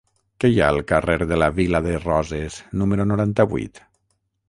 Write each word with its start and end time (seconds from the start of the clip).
Què 0.43 0.49
hi 0.53 0.55
ha 0.63 0.69
al 0.75 0.79
carrer 0.91 1.17
de 1.33 1.37
la 1.43 1.51
Vila 1.59 1.83
de 1.89 1.95
Roses 2.07 2.59
número 2.83 3.11
noranta-vuit? 3.15 3.89